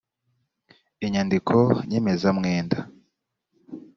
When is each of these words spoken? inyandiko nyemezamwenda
inyandiko 1.05 1.55
nyemezamwenda 1.89 2.77